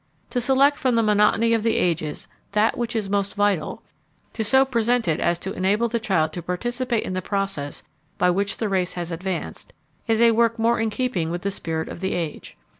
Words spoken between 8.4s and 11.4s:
the race has advanced, is a work more in keeping